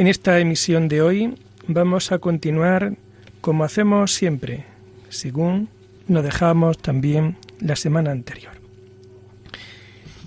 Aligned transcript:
En 0.00 0.06
esta 0.06 0.38
emisión 0.38 0.88
de 0.88 1.02
hoy 1.02 1.34
vamos 1.66 2.10
a 2.10 2.18
continuar 2.18 2.94
como 3.42 3.64
hacemos 3.64 4.14
siempre, 4.14 4.64
según 5.10 5.68
nos 6.08 6.24
dejamos 6.24 6.78
también 6.78 7.36
la 7.60 7.76
semana 7.76 8.10
anterior. 8.10 8.54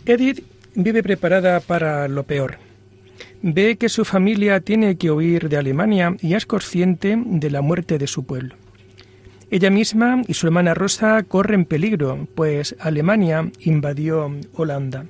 Edith 0.05 0.43
vive 0.75 1.01
preparada 1.01 1.59
para 1.59 2.07
lo 2.07 2.21
peor. 2.21 2.59
Ve 3.41 3.75
que 3.77 3.89
su 3.89 4.05
familia 4.05 4.59
tiene 4.59 4.95
que 4.95 5.09
huir 5.09 5.49
de 5.49 5.57
Alemania 5.57 6.17
y 6.21 6.35
es 6.35 6.45
consciente 6.45 7.17
de 7.25 7.49
la 7.49 7.63
muerte 7.63 7.97
de 7.97 8.05
su 8.05 8.27
pueblo. 8.27 8.53
Ella 9.49 9.71
misma 9.71 10.21
y 10.27 10.35
su 10.35 10.45
hermana 10.45 10.75
Rosa 10.75 11.23
corren 11.23 11.65
peligro, 11.65 12.27
pues 12.35 12.75
Alemania 12.79 13.49
invadió 13.61 14.35
Holanda. 14.53 15.07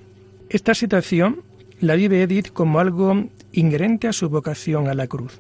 Esta 0.47 0.73
situación 0.73 1.41
la 1.81 1.95
vive 1.95 2.21
Edith 2.21 2.53
como 2.53 2.79
algo 2.79 3.27
inherente 3.53 4.07
a 4.07 4.13
su 4.13 4.29
vocación 4.29 4.89
a 4.89 4.93
la 4.93 5.07
cruz. 5.07 5.39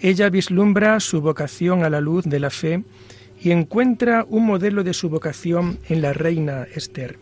Ella 0.00 0.30
vislumbra 0.30 0.98
su 1.00 1.20
vocación 1.20 1.84
a 1.84 1.90
la 1.90 2.00
luz 2.00 2.24
de 2.24 2.40
la 2.40 2.50
fe 2.50 2.82
y 3.40 3.50
encuentra 3.50 4.24
un 4.28 4.46
modelo 4.46 4.82
de 4.82 4.94
su 4.94 5.08
vocación 5.08 5.78
en 5.88 6.02
la 6.02 6.12
reina 6.12 6.66
Esther. 6.74 7.18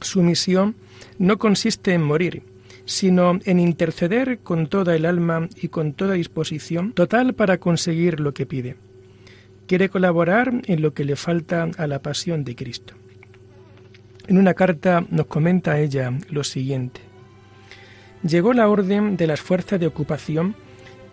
Su 0.00 0.22
misión 0.22 0.76
no 1.18 1.38
consiste 1.38 1.92
en 1.92 2.02
morir, 2.02 2.42
sino 2.86 3.38
en 3.44 3.60
interceder 3.60 4.38
con 4.38 4.66
toda 4.66 4.94
el 4.94 5.04
alma 5.04 5.48
y 5.60 5.68
con 5.68 5.92
toda 5.92 6.14
disposición 6.14 6.92
total 6.92 7.34
para 7.34 7.58
conseguir 7.58 8.20
lo 8.20 8.32
que 8.32 8.46
pide. 8.46 8.76
Quiere 9.66 9.88
colaborar 9.88 10.62
en 10.66 10.82
lo 10.82 10.94
que 10.94 11.04
le 11.04 11.16
falta 11.16 11.68
a 11.76 11.86
la 11.86 12.02
pasión 12.02 12.44
de 12.44 12.56
Cristo. 12.56 12.94
En 14.26 14.38
una 14.38 14.54
carta 14.54 15.04
nos 15.10 15.26
comenta 15.26 15.78
ella 15.80 16.12
lo 16.30 16.44
siguiente 16.44 17.09
llegó 18.22 18.52
la 18.52 18.68
orden 18.68 19.16
de 19.16 19.26
las 19.26 19.40
fuerzas 19.40 19.80
de 19.80 19.86
ocupación 19.86 20.54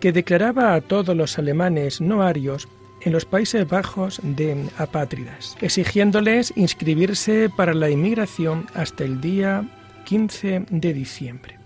que 0.00 0.12
declaraba 0.12 0.74
a 0.74 0.80
todos 0.80 1.16
los 1.16 1.38
alemanes 1.38 2.00
no 2.00 2.22
arios 2.22 2.68
en 3.02 3.12
los 3.12 3.24
Países 3.24 3.68
Bajos 3.68 4.20
de 4.22 4.68
apátridas, 4.76 5.56
exigiéndoles 5.60 6.52
inscribirse 6.56 7.48
para 7.54 7.74
la 7.74 7.90
inmigración 7.90 8.66
hasta 8.74 9.04
el 9.04 9.20
día 9.20 9.68
15 10.04 10.66
de 10.70 10.94
diciembre. 10.94 11.58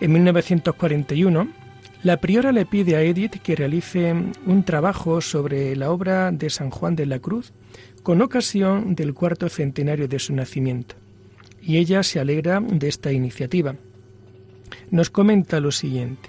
En 0.00 0.12
1941, 0.12 1.48
la 2.02 2.16
priora 2.18 2.52
le 2.52 2.64
pide 2.64 2.96
a 2.96 3.02
Edith 3.02 3.42
que 3.42 3.56
realice 3.56 4.14
un 4.46 4.64
trabajo 4.64 5.20
sobre 5.20 5.76
la 5.76 5.90
obra 5.90 6.32
de 6.32 6.48
San 6.48 6.70
Juan 6.70 6.96
de 6.96 7.06
la 7.06 7.18
Cruz 7.18 7.52
con 8.02 8.22
ocasión 8.22 8.94
del 8.94 9.12
cuarto 9.12 9.48
centenario 9.50 10.08
de 10.08 10.18
su 10.18 10.34
nacimiento, 10.34 10.94
y 11.60 11.76
ella 11.76 12.02
se 12.02 12.18
alegra 12.18 12.60
de 12.60 12.88
esta 12.88 13.12
iniciativa 13.12 13.74
nos 14.90 15.10
comenta 15.10 15.60
lo 15.60 15.72
siguiente. 15.72 16.28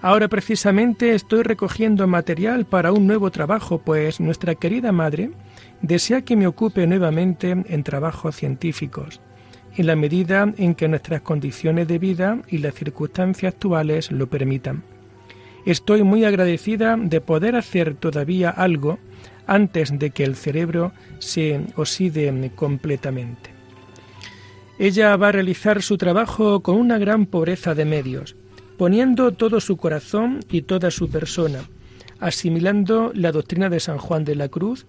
Ahora 0.00 0.26
precisamente 0.26 1.14
estoy 1.14 1.44
recogiendo 1.44 2.08
material 2.08 2.64
para 2.66 2.90
un 2.90 3.06
nuevo 3.06 3.30
trabajo, 3.30 3.78
pues 3.78 4.18
nuestra 4.18 4.56
querida 4.56 4.90
madre 4.90 5.30
desea 5.80 6.22
que 6.22 6.34
me 6.34 6.48
ocupe 6.48 6.86
nuevamente 6.88 7.50
en 7.50 7.84
trabajos 7.84 8.34
científicos, 8.34 9.20
en 9.76 9.86
la 9.86 9.94
medida 9.94 10.52
en 10.56 10.74
que 10.74 10.88
nuestras 10.88 11.20
condiciones 11.20 11.86
de 11.86 12.00
vida 12.00 12.42
y 12.48 12.58
las 12.58 12.74
circunstancias 12.74 13.54
actuales 13.54 14.10
lo 14.10 14.26
permitan. 14.26 14.82
Estoy 15.64 16.02
muy 16.02 16.24
agradecida 16.24 16.96
de 16.96 17.20
poder 17.20 17.54
hacer 17.54 17.94
todavía 17.94 18.50
algo 18.50 18.98
antes 19.46 19.96
de 19.96 20.10
que 20.10 20.24
el 20.24 20.34
cerebro 20.34 20.92
se 21.20 21.60
oxide 21.76 22.50
completamente. 22.56 23.51
Ella 24.82 25.16
va 25.16 25.28
a 25.28 25.32
realizar 25.32 25.80
su 25.80 25.96
trabajo 25.96 26.60
con 26.60 26.74
una 26.74 26.98
gran 26.98 27.26
pobreza 27.26 27.72
de 27.76 27.84
medios, 27.84 28.34
poniendo 28.76 29.30
todo 29.30 29.60
su 29.60 29.76
corazón 29.76 30.40
y 30.50 30.62
toda 30.62 30.90
su 30.90 31.08
persona, 31.08 31.60
asimilando 32.18 33.12
la 33.14 33.30
doctrina 33.30 33.68
de 33.68 33.78
San 33.78 33.98
Juan 33.98 34.24
de 34.24 34.34
la 34.34 34.48
Cruz, 34.48 34.86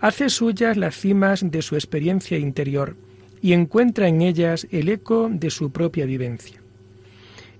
hace 0.00 0.30
suyas 0.30 0.76
las 0.76 0.96
cimas 0.96 1.48
de 1.48 1.62
su 1.62 1.76
experiencia 1.76 2.38
interior 2.38 2.96
y 3.40 3.52
encuentra 3.52 4.08
en 4.08 4.20
ellas 4.20 4.66
el 4.72 4.88
eco 4.88 5.28
de 5.30 5.50
su 5.50 5.70
propia 5.70 6.06
vivencia. 6.06 6.60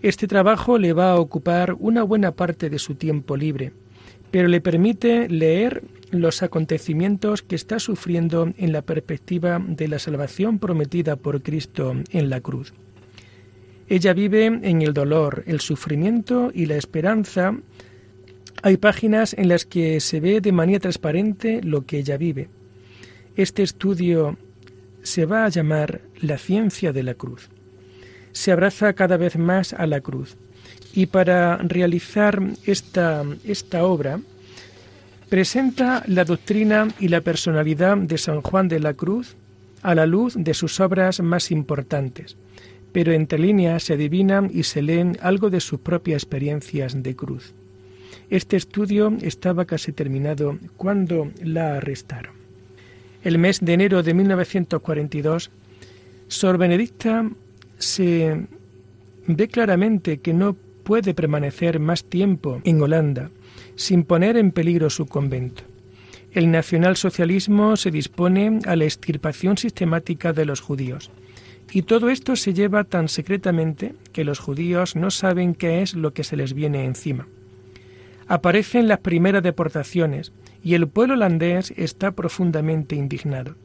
Este 0.03 0.27
trabajo 0.27 0.79
le 0.79 0.93
va 0.93 1.13
a 1.13 1.21
ocupar 1.21 1.77
una 1.79 2.03
buena 2.03 2.33
parte 2.33 2.69
de 2.69 2.81
su 2.81 2.97
tiempo 2.97 3.37
libre, 3.37 3.73
pero 4.33 4.49
le 4.49 4.61
permite 4.61 5.29
leer 5.29 5.85
los 6.11 6.43
acontecimientos 6.43 7.43
que 7.43 7.57
está 7.57 7.79
sufriendo 7.79 8.53
en 8.57 8.73
la 8.73 8.83
perspectiva 8.83 9.63
de 9.67 9.89
la 9.89 9.99
salvación 9.99 10.59
prometida 10.59 11.17
por 11.17 11.43
Cristo 11.43 11.95
en 12.11 12.31
la 12.31 12.41
cruz. 12.41 12.73
Ella 13.89 14.13
vive 14.15 14.47
en 14.47 14.83
el 14.83 14.93
dolor, 14.93 15.45
el 15.47 15.61
sufrimiento 15.61 16.51
y 16.53 16.67
la 16.67 16.77
esperanza. 16.77 17.57
Hay 18.63 18.79
páginas 18.79 19.35
en 19.35 19.49
las 19.49 19.65
que 19.65 20.01
se 20.01 20.21
ve 20.21 20.41
de 20.41 20.53
manera 20.53 20.81
transparente 20.81 21.61
lo 21.63 21.87
que 21.87 21.99
ella 21.99 22.17
vive. 22.17 22.49
Este 23.37 23.63
estudio 23.63 24.39
se 25.03 25.25
va 25.25 25.45
a 25.45 25.51
llamar 25.51 26.01
la 26.21 26.37
ciencia 26.39 26.93
de 26.93 27.05
la 27.05 27.15
cruz. 27.15 27.49
Se 28.33 28.51
abraza 28.51 28.95
cada 28.95 29.17
vez 29.17 29.37
más 29.39 29.73
a 29.73 29.87
la 29.87 30.01
cruz. 30.01 30.37
Y 30.95 31.07
para 31.07 31.59
realizar 31.59 32.43
esta, 32.65 33.23
esta 33.45 33.85
obra, 33.85 34.21
presenta 35.29 36.03
la 36.07 36.25
doctrina 36.25 36.89
y 37.01 37.09
la 37.09 37.21
personalidad 37.21 37.97
de 37.97 38.19
San 38.19 38.43
Juan 38.43 38.69
de 38.69 38.81
la 38.81 38.95
Cruz 38.95 39.37
a 39.83 39.95
la 39.95 40.07
luz 40.07 40.35
de 40.37 40.55
sus 40.55 40.81
obras 40.81 41.21
más 41.21 41.51
importantes, 41.51 42.37
pero 42.93 43.13
entre 43.13 43.39
líneas 43.39 43.85
se 43.85 43.95
adivinan 43.95 44.51
y 44.53 44.63
se 44.63 44.83
leen 44.83 45.19
algo 45.21 45.51
de 45.51 45.61
sus 45.61 45.81
propias 45.81 46.23
experiencias 46.23 47.03
de 47.03 47.15
cruz. 47.15 47.55
Este 48.31 48.57
estudio 48.57 49.17
estaba 49.21 49.65
casi 49.65 49.93
terminado 49.93 50.59
cuando 50.77 51.31
la 51.43 51.77
arrestaron. 51.77 52.35
El 53.23 53.39
mes 53.39 53.61
de 53.61 53.75
enero 53.75 54.03
de 54.03 54.15
1942, 54.15 55.51
Sor 56.29 56.59
Benedicta 56.59 57.29
se 57.79 58.47
ve 59.27 59.49
claramente 59.49 60.19
que 60.19 60.33
no 60.33 60.57
puede 60.87 61.15
permanecer 61.15 61.81
más 61.81 62.05
tiempo 62.05 62.61
en 62.63 62.81
Holanda 62.81 63.31
sin 63.75 64.05
poner 64.05 64.37
en 64.37 64.53
peligro 64.53 64.89
su 64.89 65.07
convento. 65.07 65.65
El 66.31 66.53
nacionalsocialismo 66.53 67.77
se 67.77 67.91
dispone 67.91 68.61
a 68.67 68.77
la 68.77 68.85
extirpación 68.85 69.59
sistemática 69.59 70.33
de 70.33 70.45
los 70.45 70.61
judíos. 70.61 71.11
Y 71.73 71.83
todo 71.83 72.09
esto 72.09 72.37
se 72.37 72.55
lleva 72.55 72.85
tan 72.85 73.09
secretamente 73.09 73.97
que 74.13 74.23
los 74.23 74.39
judíos 74.39 74.95
no 74.95 75.11
saben 75.11 75.57
qué 75.57 75.83
es 75.83 75.95
lo 75.95 76.15
que 76.15 76.23
se 76.23 76.37
les 76.37 76.55
viene 76.55 76.85
encima. 76.85 77.27
Aparecen 78.29 78.87
las 78.87 79.01
primeras 79.01 79.43
deportaciones 79.43 80.33
y 80.63 80.75
el 80.75 80.87
pueblo 80.87 81.15
holandés 81.15 81.75
está 81.77 82.13
profundamente 82.13 82.95
indignado. 82.95 83.57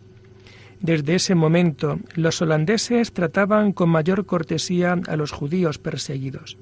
Desde 0.79 1.13
ese 1.13 1.35
momento, 1.35 1.99
los 2.15 2.41
holandeses 2.41 3.11
trataban 3.11 3.73
con 3.73 3.89
mayor 3.89 4.25
cortesía 4.25 4.99
a 5.07 5.15
los 5.15 5.31
judíos 5.31 5.77
perseguidos. 5.77 6.57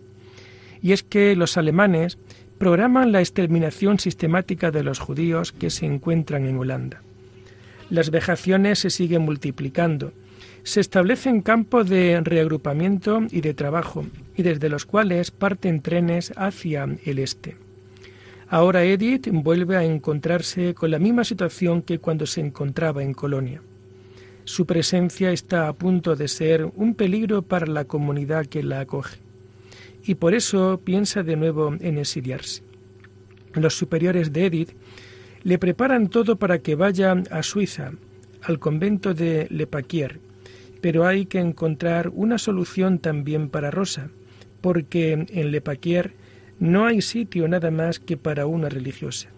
Y 0.81 0.93
es 0.93 1.03
que 1.03 1.35
los 1.35 1.57
alemanes 1.57 2.17
programan 2.59 3.13
la 3.13 3.21
exterminación 3.21 3.99
sistemática 3.99 4.69
de 4.69 4.83
los 4.83 4.99
judíos 4.99 5.53
que 5.53 5.69
se 5.69 5.85
encuentran 5.85 6.45
en 6.45 6.57
Holanda. 6.57 7.01
Las 7.89 8.11
vejaciones 8.11 8.79
se 8.79 8.89
siguen 8.89 9.23
multiplicando. 9.23 10.11
Se 10.63 10.81
establecen 10.81 11.41
campos 11.41 11.89
de 11.89 12.19
reagrupamiento 12.21 13.21
y 13.31 13.41
de 13.41 13.53
trabajo, 13.53 14.05
y 14.35 14.43
desde 14.43 14.69
los 14.69 14.85
cuales 14.85 15.31
parten 15.31 15.81
trenes 15.81 16.33
hacia 16.35 16.87
el 17.05 17.19
este. 17.19 17.55
Ahora 18.49 18.83
Edith 18.83 19.29
vuelve 19.31 19.77
a 19.77 19.85
encontrarse 19.85 20.73
con 20.73 20.91
la 20.91 20.99
misma 20.99 21.23
situación 21.23 21.81
que 21.81 21.99
cuando 21.99 22.25
se 22.25 22.41
encontraba 22.41 23.03
en 23.03 23.13
Colonia. 23.13 23.61
Su 24.43 24.65
presencia 24.65 25.31
está 25.31 25.67
a 25.67 25.73
punto 25.73 26.15
de 26.15 26.27
ser 26.27 26.69
un 26.75 26.93
peligro 26.93 27.41
para 27.41 27.67
la 27.67 27.85
comunidad 27.85 28.47
que 28.47 28.63
la 28.63 28.81
acoge 28.81 29.28
y 30.05 30.15
por 30.15 30.33
eso 30.33 30.81
piensa 30.83 31.23
de 31.23 31.35
nuevo 31.35 31.75
en 31.79 31.97
exiliarse. 31.97 32.63
Los 33.53 33.75
superiores 33.75 34.31
de 34.31 34.45
Edith 34.45 34.71
le 35.43 35.57
preparan 35.57 36.09
todo 36.09 36.37
para 36.37 36.59
que 36.59 36.75
vaya 36.75 37.15
a 37.31 37.43
Suiza, 37.43 37.91
al 38.41 38.59
convento 38.59 39.13
de 39.13 39.47
Le 39.49 39.67
Paquier, 39.67 40.19
pero 40.81 41.05
hay 41.05 41.25
que 41.25 41.39
encontrar 41.39 42.09
una 42.13 42.37
solución 42.37 42.99
también 42.99 43.49
para 43.49 43.71
Rosa, 43.71 44.09
porque 44.61 45.13
en 45.13 45.51
Lepaquier 45.51 46.13
no 46.59 46.85
hay 46.85 47.01
sitio 47.01 47.47
nada 47.47 47.71
más 47.71 47.99
que 47.99 48.17
para 48.17 48.45
una 48.45 48.69
religiosa. 48.69 49.29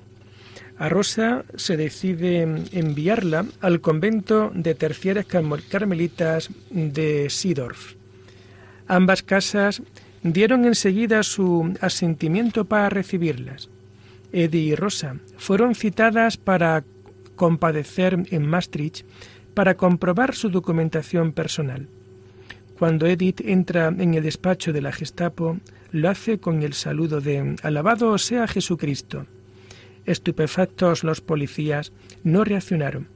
A 0.78 0.90
Rosa 0.90 1.46
se 1.56 1.78
decide 1.78 2.42
enviarla 2.72 3.46
al 3.60 3.81
convento 3.81 4.52
de 4.54 4.74
terciarias 4.74 5.28
carmelitas 5.28 6.50
de 6.72 7.30
Sidorf. 7.30 7.94
Ambas 8.88 9.22
casas 9.22 9.84
dieron 10.23 10.65
enseguida 10.65 11.23
su 11.23 11.73
asentimiento 11.81 12.65
para 12.65 12.89
recibirlas. 12.89 13.69
Eddie 14.31 14.62
y 14.62 14.75
Rosa 14.75 15.18
fueron 15.38 15.75
citadas 15.75 16.38
para 16.38 16.83
compadecer 17.35 18.23
en 18.29 18.45
Maastricht 18.45 19.06
para 19.53 19.75
comprobar 19.75 20.35
su 20.35 20.50
documentación 20.50 21.33
personal. 21.33 21.88
Cuando 22.77 23.06
Edith 23.06 23.41
entra 23.41 23.88
en 23.88 24.13
el 24.13 24.23
despacho 24.23 24.73
de 24.73 24.81
la 24.81 24.91
Gestapo, 24.91 25.57
lo 25.91 26.09
hace 26.09 26.39
con 26.39 26.63
el 26.63 26.74
saludo 26.74 27.21
de 27.21 27.56
Alabado 27.63 28.17
sea 28.17 28.47
Jesucristo. 28.47 29.25
Estupefactos 30.06 31.03
los 31.03 31.21
policías 31.21 31.91
no 32.24 32.44
reaccionaron, 32.44 33.07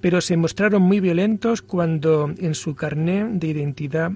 pero 0.00 0.20
se 0.20 0.36
mostraron 0.36 0.82
muy 0.82 0.98
violentos 0.98 1.62
cuando 1.62 2.32
en 2.38 2.54
su 2.54 2.74
carné 2.74 3.28
de 3.30 3.46
identidad 3.48 4.12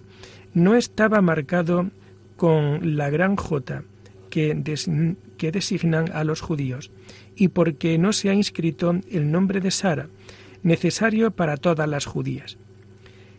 no 0.54 0.74
estaba 0.74 1.20
marcado 1.20 1.90
con 2.36 2.96
la 2.96 3.10
gran 3.10 3.36
J 3.36 3.82
que, 4.30 5.50
designan 5.52 6.10
a 6.12 6.24
los 6.24 6.40
judíos 6.40 6.90
y 7.34 7.48
porque 7.48 7.98
no 7.98 8.12
se 8.12 8.30
ha 8.30 8.34
inscrito 8.34 8.94
el 9.10 9.30
nombre 9.30 9.60
de 9.60 9.70
Sara, 9.70 10.08
necesario 10.62 11.30
para 11.30 11.56
todas 11.56 11.88
las 11.88 12.06
judías. 12.06 12.58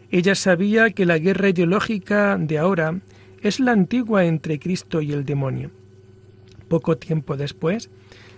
Ella 0.09 0.35
sabía 0.35 0.91
que 0.91 1.05
la 1.05 1.19
guerra 1.19 1.49
ideológica 1.49 2.37
de 2.39 2.57
ahora 2.57 2.99
es 3.41 3.59
la 3.59 3.73
antigua 3.73 4.25
entre 4.25 4.59
Cristo 4.59 5.01
y 5.01 5.11
el 5.11 5.25
demonio. 5.25 5.71
Poco 6.67 6.97
tiempo 6.97 7.37
después, 7.37 7.89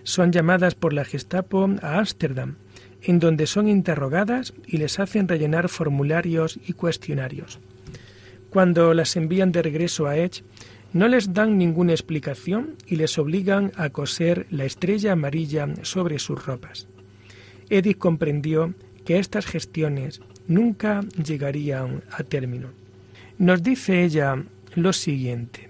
son 0.04 0.32
llamadas 0.32 0.76
por 0.76 0.94
la 0.94 1.06
Gestapo 1.06 1.70
a 1.82 2.00
Ámsterdam, 2.00 2.56
en 3.02 3.20
donde 3.20 3.48
son 3.48 3.68
interrogadas 3.68 4.54
y 4.66 4.78
les 4.78 5.00
hacen 5.00 5.28
rellenar 5.28 5.70
formularios 5.70 6.60
y 6.68 6.74
cuestionarios. 6.74 7.60
Cuando 8.50 8.96
las 8.96 9.16
envían 9.16 9.51
de 9.51 9.62
regreso 9.62 10.07
a 10.07 10.18
Edge, 10.18 10.44
no 10.92 11.07
les 11.07 11.34
dan 11.34 11.57
ninguna 11.57 11.92
explicación 11.92 12.75
y 12.88 12.96
les 12.96 13.19
obligan 13.19 13.72
a 13.75 13.92
coser 13.92 14.48
la 14.50 14.66
estrella 14.66 15.12
amarilla 15.12 15.68
sobre 15.84 16.18
sus 16.18 16.44
ropas. 16.44 16.88
Edith 17.69 18.00
comprendió 18.00 18.74
que 19.06 19.19
estas 19.19 19.46
gestiones 19.46 20.22
nunca 20.48 21.01
llegarían 21.24 22.04
a 22.10 22.24
término. 22.24 22.69
Nos 23.38 23.62
dice 23.62 24.04
ella 24.04 24.44
lo 24.74 24.94
siguiente. 24.94 25.69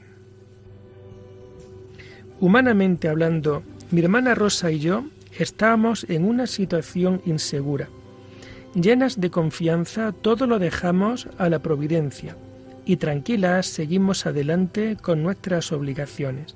Humanamente 2.40 3.10
hablando, 3.10 3.64
mi 3.92 4.00
hermana 4.00 4.36
Rosa 4.36 4.72
y 4.72 4.80
yo 4.80 5.04
estábamos 5.38 6.06
en 6.10 6.24
una 6.24 6.48
situación 6.48 7.22
insegura. 7.26 7.90
Llenas 8.74 9.20
de 9.20 9.30
confianza, 9.30 10.14
todo 10.14 10.48
lo 10.48 10.60
dejamos 10.60 11.28
a 11.38 11.50
la 11.50 11.60
providencia 11.60 12.38
y 12.90 12.98
tranquilas 12.98 13.68
seguimos 13.68 14.26
adelante 14.26 14.98
con 15.00 15.22
nuestras 15.22 15.72
obligaciones. 15.72 16.56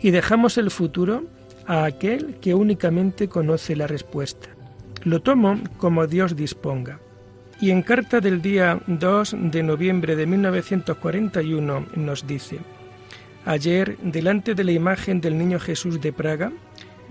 Y 0.00 0.10
dejamos 0.10 0.56
el 0.56 0.70
futuro 0.70 1.24
a 1.66 1.84
aquel 1.84 2.36
que 2.40 2.54
únicamente 2.54 3.28
conoce 3.28 3.76
la 3.76 3.86
respuesta. 3.86 4.48
Lo 5.04 5.20
tomo 5.20 5.60
como 5.76 6.06
Dios 6.06 6.34
disponga. 6.34 6.98
Y 7.60 7.72
en 7.72 7.82
carta 7.82 8.20
del 8.20 8.40
día 8.40 8.80
2 8.86 9.36
de 9.38 9.62
noviembre 9.62 10.16
de 10.16 10.24
1941 10.24 11.88
nos 11.94 12.26
dice, 12.26 12.60
Ayer, 13.44 13.98
delante 13.98 14.54
de 14.54 14.64
la 14.64 14.72
imagen 14.72 15.20
del 15.20 15.36
Niño 15.36 15.60
Jesús 15.60 16.00
de 16.00 16.14
Praga, 16.14 16.52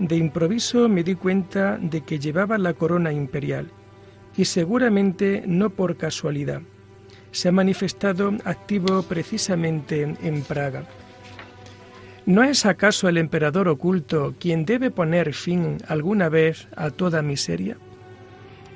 de 0.00 0.16
improviso 0.16 0.88
me 0.88 1.04
di 1.04 1.14
cuenta 1.14 1.78
de 1.80 2.00
que 2.00 2.18
llevaba 2.18 2.58
la 2.58 2.74
corona 2.74 3.12
imperial, 3.12 3.70
y 4.36 4.46
seguramente 4.46 5.44
no 5.46 5.70
por 5.70 5.96
casualidad. 5.96 6.62
Se 7.32 7.48
ha 7.48 7.52
manifestado 7.52 8.32
activo 8.44 9.02
precisamente 9.02 10.02
en 10.22 10.42
Praga. 10.42 10.84
¿No 12.24 12.44
es 12.44 12.66
acaso 12.66 13.08
el 13.08 13.18
emperador 13.18 13.66
oculto 13.66 14.34
quien 14.38 14.64
debe 14.64 14.92
poner 14.92 15.34
fin 15.34 15.78
alguna 15.88 16.28
vez 16.28 16.68
a 16.76 16.90
toda 16.90 17.20
miseria? 17.20 17.76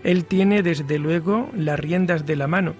Él 0.03 0.25
tiene 0.25 0.63
desde 0.63 0.99
luego 0.99 1.49
las 1.55 1.79
riendas 1.79 2.27
de 2.27 2.35
la 2.35 2.49
mano, 2.49 2.75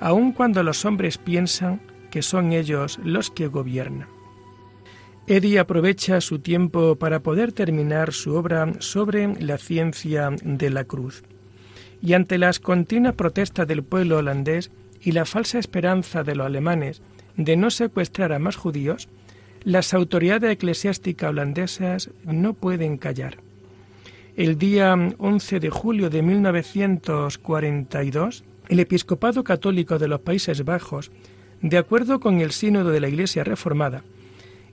aun 0.00 0.32
cuando 0.32 0.62
los 0.62 0.84
hombres 0.86 1.18
piensan 1.18 1.80
que 2.10 2.22
son 2.22 2.52
ellos 2.52 2.98
los 3.04 3.30
que 3.30 3.46
gobiernan. 3.48 4.08
Eddie 5.26 5.58
aprovecha 5.58 6.20
su 6.20 6.38
tiempo 6.38 6.96
para 6.96 7.20
poder 7.20 7.52
terminar 7.52 8.12
su 8.12 8.34
obra 8.34 8.72
sobre 8.78 9.34
la 9.42 9.58
ciencia 9.58 10.30
de 10.42 10.70
la 10.70 10.84
cruz. 10.84 11.24
Y 12.00 12.12
ante 12.12 12.38
las 12.38 12.60
continuas 12.60 13.14
protestas 13.14 13.66
del 13.66 13.82
pueblo 13.82 14.18
holandés 14.18 14.70
y 15.06 15.12
la 15.12 15.24
falsa 15.24 15.58
esperanza 15.60 16.24
de 16.24 16.34
los 16.34 16.46
alemanes 16.46 17.00
de 17.36 17.56
no 17.56 17.70
secuestrar 17.70 18.32
a 18.32 18.40
más 18.40 18.56
judíos, 18.56 19.08
las 19.62 19.94
autoridades 19.94 20.50
eclesiásticas 20.50 21.30
holandesas 21.30 22.10
no 22.24 22.54
pueden 22.54 22.98
callar. 22.98 23.36
El 24.36 24.58
día 24.58 24.96
11 25.18 25.60
de 25.60 25.70
julio 25.70 26.10
de 26.10 26.22
1942, 26.22 28.42
el 28.68 28.80
episcopado 28.80 29.44
católico 29.44 30.00
de 30.00 30.08
los 30.08 30.22
Países 30.22 30.64
Bajos, 30.64 31.12
de 31.62 31.78
acuerdo 31.78 32.18
con 32.18 32.40
el 32.40 32.50
sínodo 32.50 32.90
de 32.90 32.98
la 32.98 33.08
Iglesia 33.08 33.44
Reformada, 33.44 34.02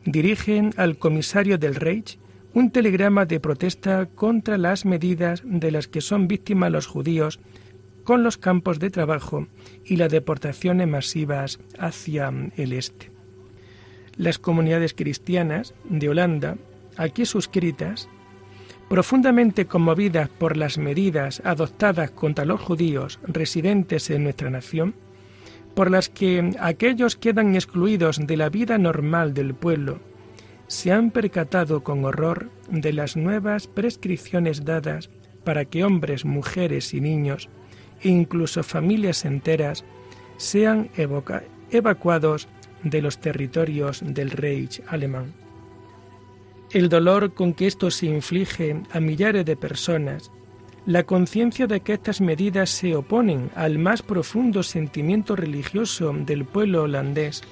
dirigen 0.04 0.74
al 0.78 0.98
comisario 0.98 1.60
del 1.60 1.76
Reich 1.76 2.18
un 2.56 2.72
telegrama 2.72 3.28
de 3.28 3.40
protesta 3.40 4.08
contra 4.08 4.58
las 4.58 4.84
medidas 4.84 5.44
de 5.46 5.70
las 5.70 5.88
que 5.88 6.02
son 6.02 6.28
víctimas 6.28 6.72
los 6.72 6.88
judíos 6.88 7.40
con 8.04 8.24
los 8.24 8.38
campos 8.38 8.80
de 8.80 8.90
trabajo 8.90 9.48
y 9.86 9.96
las 9.96 10.12
deportaciones 10.12 10.88
masivas 10.88 11.60
hacia 11.78 12.32
el 12.56 12.74
este. 12.74 13.12
Las 14.16 14.38
comunidades 14.40 14.94
cristianas 14.94 15.74
de 15.86 16.10
Holanda, 16.10 16.58
aquí 16.98 17.26
suscritas, 17.26 18.10
profundamente 18.90 19.66
conmovidas 19.66 20.30
por 20.30 20.58
las 20.58 20.78
medidas 20.78 21.42
adoptadas 21.46 22.12
contra 22.12 22.46
los 22.46 22.62
judíos 22.62 23.20
residentes 23.24 24.10
en 24.10 24.24
nuestra 24.24 24.50
nación, 24.50 24.94
por 25.74 25.90
las 25.90 26.10
que 26.10 26.52
aquellos 26.60 27.16
quedan 27.16 27.56
excluidos 27.56 28.20
de 28.28 28.38
la 28.38 28.50
vida 28.50 28.78
normal 28.78 29.34
del 29.34 29.56
pueblo, 29.56 30.00
se 30.68 30.92
han 30.92 31.12
percatado 31.12 31.84
con 31.84 32.06
horror 32.06 32.50
de 32.70 32.94
las 32.94 33.16
nuevas 33.18 33.68
prescripciones 33.68 34.66
dadas 34.66 35.10
para 35.44 35.66
que 35.66 35.84
hombres, 35.84 36.26
mujeres 36.26 36.94
y 36.94 37.02
niños, 37.02 37.50
incluso 38.10 38.64
familias 38.64 39.26
enteras, 39.26 39.84
sean 40.38 40.90
evacuados 41.72 42.48
de 42.84 43.02
los 43.02 43.20
territorios 43.20 44.02
del 44.04 44.32
Reich 44.32 44.82
alemán. 44.88 45.34
El 46.72 46.90
dolor 46.90 47.34
con 47.34 47.54
que 47.54 47.68
esto 47.68 47.92
se 47.92 48.08
inflige 48.08 48.82
a 48.92 49.00
millares 49.00 49.46
de 49.46 49.56
personas, 49.56 50.32
la 50.86 51.04
conciencia 51.04 51.68
de 51.68 51.80
que 51.80 51.94
estas 51.94 52.20
medidas 52.20 52.70
se 52.70 52.96
oponen 52.96 53.52
al 53.56 53.80
más 53.80 54.02
profundo 54.02 54.64
sentimiento 54.64 55.36
religioso 55.36 56.14
del 56.14 56.46
pueblo 56.46 56.84
holandés 56.84 57.44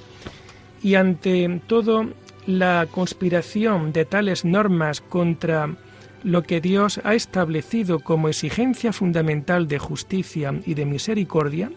y 0.84 0.96
ante 0.96 1.62
todo 1.68 2.10
la 2.46 2.88
conspiración 2.92 3.94
de 3.94 4.06
tales 4.06 4.44
normas 4.44 5.00
contra 5.00 5.76
lo 6.24 6.44
que 6.44 6.62
Dios 6.62 7.02
ha 7.04 7.16
establecido 7.16 8.00
como 8.00 8.30
exigencia 8.30 8.94
fundamental 8.94 9.68
de 9.68 9.80
justicia 9.80 10.54
y 10.66 10.74
de 10.74 10.86
misericordia, 10.86 11.72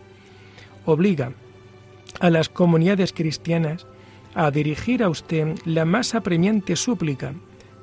obliga 0.85 1.33
a 2.21 2.31
las 2.31 2.49
comunidades 2.49 3.13
cristianas 3.13 3.87
a 4.35 4.51
dirigir 4.51 5.03
a 5.03 5.09
usted 5.09 5.57
la 5.65 5.85
más 5.85 6.15
apremiante 6.15 6.77
súplica 6.77 7.35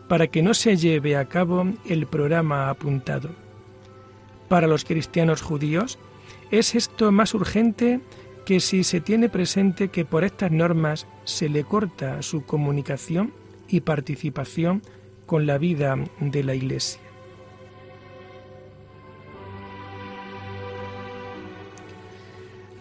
para 0.07 0.27
que 0.27 0.41
no 0.41 0.53
se 0.53 0.75
lleve 0.75 1.15
a 1.15 1.25
cabo 1.25 1.65
el 1.87 2.05
programa 2.05 2.69
apuntado. 2.69 3.29
Para 4.49 4.67
los 4.67 4.83
cristianos 4.83 5.41
judíos 5.41 5.97
es 6.51 6.75
esto 6.75 7.11
más 7.11 7.33
urgente 7.33 8.01
que 8.45 8.59
si 8.59 8.83
se 8.83 8.99
tiene 8.99 9.29
presente 9.29 9.89
que 9.89 10.03
por 10.03 10.23
estas 10.23 10.51
normas 10.51 11.07
se 11.23 11.47
le 11.47 11.63
corta 11.63 12.21
su 12.21 12.43
comunicación 12.45 13.33
y 13.69 13.81
participación 13.81 14.81
con 15.31 15.47
la 15.47 15.57
vida 15.57 15.95
de 16.19 16.43
la 16.43 16.53
Iglesia. 16.55 16.99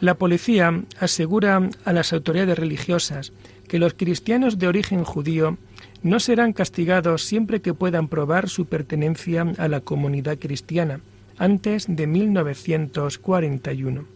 La 0.01 0.15
policía 0.17 0.83
asegura 0.99 1.71
a 1.85 1.93
las 1.93 2.13
autoridades 2.13 2.59
religiosas 2.59 3.33
que 3.69 3.79
los 3.79 3.95
cristianos 3.95 4.59
de 4.59 4.67
origen 4.67 5.05
judío 5.05 5.59
no 6.03 6.19
serán 6.19 6.53
castigados 6.53 7.23
siempre 7.23 7.61
que 7.63 7.73
puedan 7.73 8.09
probar 8.09 8.49
su 8.49 8.67
pertenencia 8.67 9.47
a 9.57 9.69
la 9.69 9.83
comunidad 9.83 10.37
cristiana 10.37 10.99
antes 11.39 11.87
de 11.89 12.09
1941. 12.09 14.07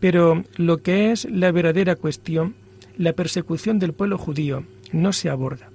Pero 0.00 0.44
lo 0.56 0.82
que 0.82 1.12
es 1.12 1.24
la 1.24 1.50
verdadera 1.50 1.96
cuestión 1.96 2.56
la 2.98 3.14
persecución 3.14 3.78
del 3.78 3.94
pueblo 3.94 4.18
judío 4.18 4.64
no 4.92 5.14
se 5.14 5.30
aborda. 5.30 5.71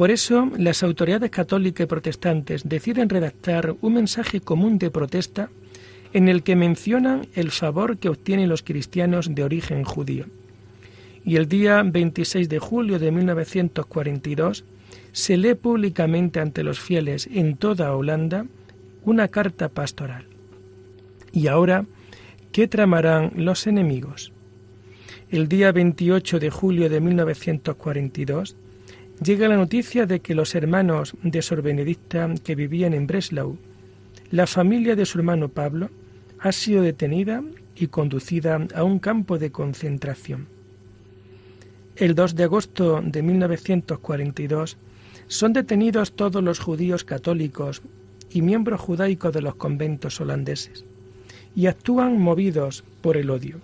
Por 0.00 0.10
eso, 0.10 0.50
las 0.56 0.82
autoridades 0.82 1.28
católicas 1.28 1.84
y 1.84 1.86
protestantes 1.86 2.66
deciden 2.66 3.10
redactar 3.10 3.76
un 3.82 3.92
mensaje 3.92 4.40
común 4.40 4.78
de 4.78 4.90
protesta 4.90 5.50
en 6.14 6.30
el 6.30 6.42
que 6.42 6.56
mencionan 6.56 7.26
el 7.34 7.50
favor 7.50 7.98
que 7.98 8.08
obtienen 8.08 8.48
los 8.48 8.62
cristianos 8.62 9.34
de 9.34 9.44
origen 9.44 9.84
judío. 9.84 10.24
Y 11.22 11.36
el 11.36 11.48
día 11.48 11.82
26 11.84 12.48
de 12.48 12.58
julio 12.58 12.98
de 12.98 13.12
1942 13.12 14.64
se 15.12 15.36
lee 15.36 15.52
públicamente 15.54 16.40
ante 16.40 16.64
los 16.64 16.80
fieles 16.80 17.28
en 17.30 17.58
toda 17.58 17.94
Holanda 17.94 18.46
una 19.04 19.28
carta 19.28 19.68
pastoral. 19.68 20.24
Y 21.30 21.48
ahora, 21.48 21.84
¿qué 22.52 22.68
tramarán 22.68 23.32
los 23.36 23.66
enemigos? 23.66 24.32
El 25.30 25.46
día 25.46 25.72
28 25.72 26.38
de 26.38 26.48
julio 26.48 26.88
de 26.88 27.02
1942 27.02 28.56
llega 29.22 29.48
la 29.48 29.56
noticia 29.56 30.06
de 30.06 30.20
que 30.20 30.34
los 30.34 30.54
hermanos 30.54 31.14
de 31.22 31.42
Sor 31.42 31.62
Benedicta 31.62 32.32
que 32.42 32.54
vivían 32.54 32.94
en 32.94 33.06
Breslau, 33.06 33.58
la 34.30 34.46
familia 34.46 34.96
de 34.96 35.06
su 35.06 35.18
hermano 35.18 35.48
Pablo, 35.48 35.90
ha 36.38 36.52
sido 36.52 36.82
detenida 36.82 37.42
y 37.76 37.88
conducida 37.88 38.66
a 38.74 38.84
un 38.84 38.98
campo 38.98 39.38
de 39.38 39.50
concentración. 39.50 40.46
El 41.96 42.14
2 42.14 42.34
de 42.34 42.44
agosto 42.44 43.02
de 43.04 43.22
1942 43.22 44.76
son 45.28 45.52
detenidos 45.52 46.12
todos 46.12 46.42
los 46.42 46.58
judíos 46.58 47.04
católicos 47.04 47.82
y 48.30 48.42
miembros 48.42 48.80
judaicos 48.80 49.34
de 49.34 49.42
los 49.42 49.54
conventos 49.56 50.20
holandeses 50.20 50.84
y 51.54 51.66
actúan 51.66 52.18
movidos 52.18 52.84
por 53.02 53.16
el 53.16 53.28
odio. 53.28 53.60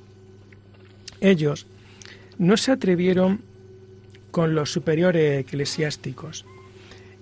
Ellos 1.21 1.67
no 2.39 2.57
se 2.57 2.73
atrevieron 2.73 3.41
con 4.37 4.55
los 4.55 4.71
superiores 4.71 5.41
eclesiásticos. 5.41 6.45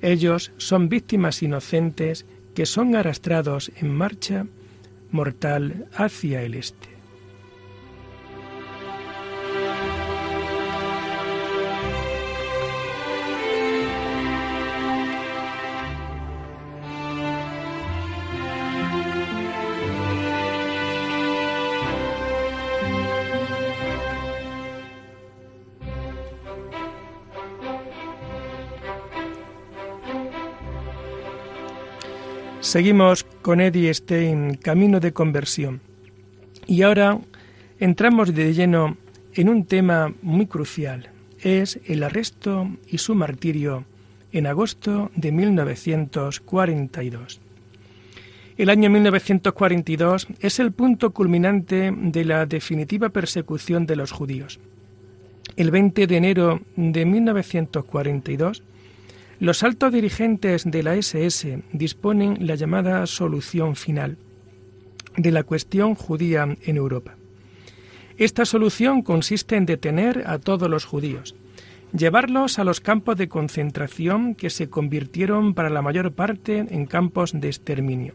Ellos 0.03 0.51
son 0.57 0.89
víctimas 0.89 1.45
inocentes 1.45 2.27
que 2.57 2.67
son 2.67 2.97
arrastrados 2.97 3.71
en 3.77 3.95
marcha 3.95 4.49
mortal 5.13 5.87
hacia 5.95 6.43
el 6.43 6.55
este. 6.55 6.94
Seguimos 32.75 33.23
con 33.23 33.61
Eddie 33.61 33.95
Stein, 33.95 34.57
Camino 34.57 34.99
de 34.99 35.13
Conversión. 35.13 35.81
Y 36.67 36.83
ahora 36.83 37.21
entramos 37.79 38.35
de 38.35 38.53
lleno 38.53 38.97
en 39.33 39.49
un 39.49 39.65
tema 39.65 40.13
muy 40.23 40.47
crucial. 40.47 41.11
Es 41.39 41.79
el 41.87 42.03
arresto 42.03 42.69
y 42.89 42.99
su 42.99 43.15
martirio 43.15 43.85
en 44.33 44.49
agosto 44.49 45.13
de 45.15 45.31
1942. 45.31 47.41
El 48.57 48.71
año 48.71 48.91
1942 48.91 50.27
es 50.41 50.59
el 50.59 50.73
punto 50.73 51.13
culminante 51.13 51.95
de 51.97 52.25
la 52.25 52.45
definitiva 52.45 53.11
persecución 53.11 53.87
de 53.87 53.95
los 53.95 54.11
judíos. 54.11 54.59
El 55.55 55.71
20 55.71 56.09
de 56.09 56.17
enero 56.17 56.61
de 56.75 57.05
1942, 57.05 58.65
los 59.45 59.63
altos 59.63 59.93
dirigentes 59.93 60.65
de 60.65 60.83
la 60.83 60.95
SS 60.95 61.63
disponen 61.71 62.47
la 62.47 62.55
llamada 62.55 63.07
solución 63.07 63.77
final 63.77 64.17
de 65.19 65.31
la 65.33 65.43
cuestión 65.43 65.95
judía 65.95 66.57
en 66.63 66.77
Europa. 66.79 67.17
Esta 68.17 68.47
solución 68.47 69.03
consiste 69.03 69.57
en 69.57 69.67
detener 69.67 70.25
a 70.27 70.39
todos 70.39 70.71
los 70.71 70.87
judíos, 70.87 71.35
llevarlos 71.93 72.59
a 72.59 72.65
los 72.65 72.81
campos 72.81 73.19
de 73.19 73.29
concentración 73.29 74.35
que 74.35 74.49
se 74.49 74.71
convirtieron 74.71 75.53
para 75.53 75.69
la 75.69 75.83
mayor 75.83 76.13
parte 76.13 76.65
en 76.71 76.87
campos 76.87 77.33
de 77.35 77.49
exterminio. 77.49 78.15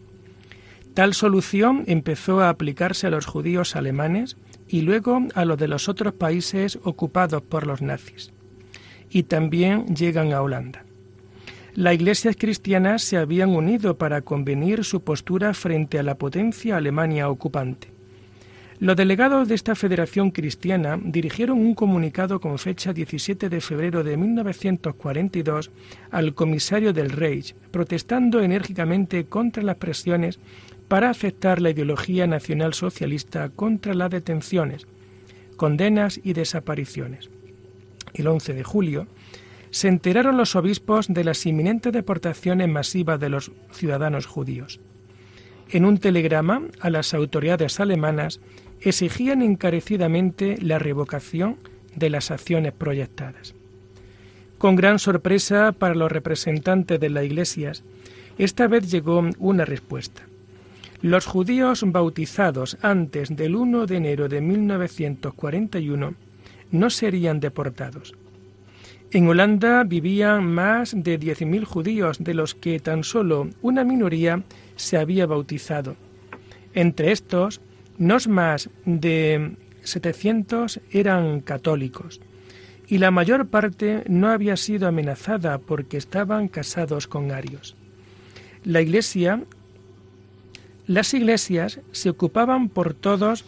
Tal 0.95 1.13
solución 1.13 1.83
empezó 1.85 2.39
a 2.39 2.49
aplicarse 2.49 3.05
a 3.05 3.11
los 3.11 3.27
judíos 3.27 3.75
alemanes 3.75 4.35
y 4.67 4.81
luego 4.81 5.21
a 5.35 5.45
los 5.45 5.59
de 5.59 5.67
los 5.67 5.89
otros 5.89 6.11
países 6.11 6.79
ocupados 6.81 7.43
por 7.43 7.67
los 7.67 7.83
nazis. 7.83 8.31
Y 9.11 9.23
también 9.23 9.95
llegan 9.95 10.33
a 10.33 10.41
Holanda. 10.41 10.88
Las 11.79 11.93
iglesias 11.93 12.35
cristianas 12.37 13.03
se 13.03 13.15
habían 13.15 13.51
unido 13.51 13.97
para 13.97 14.21
convenir 14.21 14.83
su 14.83 15.01
postura 15.01 15.53
frente 15.53 15.97
a 15.97 16.03
la 16.03 16.15
potencia 16.15 16.75
Alemania 16.75 17.29
ocupante. 17.29 17.87
Los 18.79 18.97
delegados 18.97 19.47
de 19.47 19.55
esta 19.55 19.75
federación 19.75 20.31
cristiana 20.31 20.99
dirigieron 21.01 21.57
un 21.57 21.75
comunicado 21.75 22.41
con 22.41 22.59
fecha 22.59 22.91
17 22.91 23.47
de 23.47 23.61
febrero 23.61 24.03
de 24.03 24.17
1942 24.17 25.71
al 26.11 26.33
comisario 26.33 26.91
del 26.91 27.11
Reich, 27.11 27.55
protestando 27.71 28.41
enérgicamente 28.41 29.23
contra 29.27 29.63
las 29.63 29.77
presiones 29.77 30.37
para 30.89 31.09
aceptar 31.09 31.61
la 31.61 31.69
ideología 31.69 32.27
nacional 32.27 32.73
socialista 32.73 33.47
contra 33.47 33.93
las 33.93 34.09
detenciones, 34.09 34.85
condenas 35.55 36.19
y 36.21 36.33
desapariciones. 36.33 37.29
El 38.13 38.27
11 38.27 38.53
de 38.53 38.63
julio, 38.65 39.07
se 39.71 39.87
enteraron 39.87 40.37
los 40.37 40.55
obispos 40.55 41.07
de 41.07 41.23
las 41.23 41.45
inminentes 41.45 41.93
deportaciones 41.93 42.67
masivas 42.67 43.19
de 43.19 43.29
los 43.29 43.51
ciudadanos 43.71 44.25
judíos. 44.25 44.79
En 45.69 45.85
un 45.85 45.99
telegrama 45.99 46.63
a 46.79 46.89
las 46.89 47.13
autoridades 47.13 47.79
alemanas 47.79 48.39
exigían 48.81 49.41
encarecidamente 49.41 50.57
la 50.61 50.79
revocación 50.79 51.57
de 51.95 52.09
las 52.09 52.31
acciones 52.31 52.73
proyectadas. 52.73 53.53
Con 54.57 54.75
gran 54.75 54.99
sorpresa 54.99 55.71
para 55.71 55.95
los 55.95 56.11
representantes 56.11 56.99
de 56.99 57.09
las 57.09 57.23
iglesias, 57.23 57.83
esta 58.37 58.67
vez 58.67 58.89
llegó 58.89 59.23
una 59.37 59.65
respuesta. 59.65 60.23
Los 61.01 61.25
judíos 61.25 61.83
bautizados 61.85 62.77
antes 62.81 63.35
del 63.35 63.55
1 63.55 63.85
de 63.85 63.95
enero 63.95 64.27
de 64.27 64.41
1941 64.41 66.13
no 66.71 66.89
serían 66.89 67.39
deportados. 67.39 68.15
En 69.11 69.27
Holanda 69.27 69.83
vivían 69.85 70.45
más 70.45 70.93
de 70.95 71.19
10.000 71.19 71.63
judíos, 71.63 72.17
de 72.19 72.35
los 72.35 72.53
que 72.53 72.79
tan 72.79 73.03
solo 73.03 73.49
una 73.63 73.83
minoría 73.83 74.43
se 74.75 74.97
había 74.97 75.25
bautizado. 75.25 75.95
Entre 76.75 77.11
estos, 77.11 77.59
no 77.97 78.17
más 78.27 78.69
de 78.85 79.55
700 79.83 80.81
eran 80.91 81.41
católicos, 81.41 82.21
y 82.87 82.99
la 82.99 83.09
mayor 83.09 83.47
parte 83.47 84.03
no 84.07 84.29
había 84.29 84.55
sido 84.57 84.87
amenazada 84.87 85.57
porque 85.57 85.97
estaban 85.97 86.47
casados 86.47 87.07
con 87.07 87.31
arios. 87.31 87.75
La 88.63 88.81
iglesia, 88.81 89.43
las 90.85 91.15
iglesias 91.15 91.79
se 91.91 92.11
ocupaban 92.11 92.69
por 92.69 92.93
todos 92.93 93.43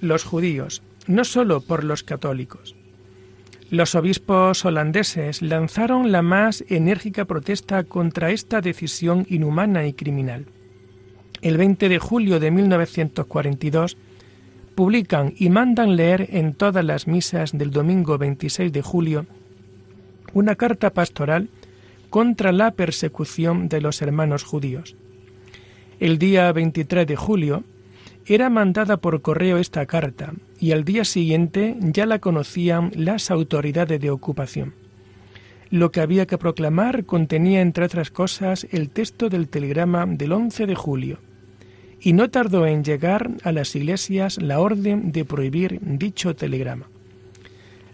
los 0.00 0.24
judíos, 0.24 0.82
no 1.06 1.24
solo 1.24 1.60
por 1.60 1.84
los 1.84 2.02
católicos. 2.02 2.77
Los 3.70 3.94
obispos 3.94 4.64
holandeses 4.64 5.42
lanzaron 5.42 6.10
la 6.10 6.22
más 6.22 6.64
enérgica 6.68 7.26
protesta 7.26 7.84
contra 7.84 8.30
esta 8.30 8.62
decisión 8.62 9.26
inhumana 9.28 9.86
y 9.86 9.92
criminal. 9.92 10.46
El 11.42 11.58
20 11.58 11.90
de 11.90 11.98
julio 11.98 12.40
de 12.40 12.50
1942 12.50 13.98
publican 14.74 15.34
y 15.36 15.50
mandan 15.50 15.96
leer 15.96 16.28
en 16.32 16.54
todas 16.54 16.82
las 16.82 17.06
misas 17.06 17.56
del 17.56 17.70
domingo 17.70 18.16
26 18.16 18.72
de 18.72 18.80
julio 18.80 19.26
una 20.32 20.54
carta 20.54 20.90
pastoral 20.90 21.50
contra 22.08 22.52
la 22.52 22.70
persecución 22.70 23.68
de 23.68 23.82
los 23.82 24.00
hermanos 24.00 24.44
judíos. 24.44 24.96
El 26.00 26.18
día 26.18 26.50
23 26.52 27.06
de 27.06 27.16
julio, 27.16 27.64
era 28.28 28.50
mandada 28.50 28.98
por 28.98 29.22
correo 29.22 29.56
esta 29.56 29.86
carta 29.86 30.34
y 30.60 30.72
al 30.72 30.84
día 30.84 31.04
siguiente 31.04 31.76
ya 31.80 32.04
la 32.04 32.18
conocían 32.18 32.92
las 32.94 33.30
autoridades 33.30 34.00
de 34.00 34.10
ocupación. 34.10 34.74
Lo 35.70 35.90
que 35.90 36.00
había 36.00 36.26
que 36.26 36.38
proclamar 36.38 37.04
contenía, 37.04 37.60
entre 37.62 37.84
otras 37.84 38.10
cosas, 38.10 38.66
el 38.70 38.90
texto 38.90 39.28
del 39.28 39.48
telegrama 39.48 40.06
del 40.06 40.32
11 40.32 40.66
de 40.66 40.74
julio, 40.74 41.18
y 42.00 42.12
no 42.12 42.30
tardó 42.30 42.66
en 42.66 42.84
llegar 42.84 43.30
a 43.44 43.52
las 43.52 43.74
iglesias 43.74 44.40
la 44.40 44.60
orden 44.60 45.10
de 45.12 45.24
prohibir 45.24 45.80
dicho 45.82 46.34
telegrama. 46.34 46.88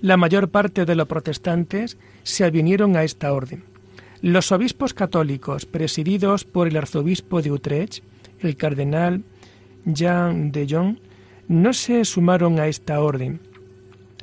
La 0.01 0.17
mayor 0.17 0.51
parte 0.51 0.85
de 0.85 0.95
los 0.95 1.09
protestantes 1.09 1.97
se 2.23 2.45
avinieron 2.45 2.97
a 2.97 3.05
esta 3.05 3.33
orden. 3.33 3.65
Los 4.21 4.53
obispos 4.53 4.95
católicos, 4.95 5.65
presididos 5.65 6.45
por 6.45 6.69
el 6.69 6.77
arzobispo 6.77 7.41
de 7.41 7.53
Utrecht, 7.53 8.05
el 8.41 8.57
cardenal 8.57 9.23
Jean 9.85 10.53
de 10.53 10.67
Jong 10.69 10.97
no 11.49 11.73
se 11.73 12.05
sumaron 12.05 12.59
a 12.59 12.69
esta 12.69 13.01
orden, 13.01 13.41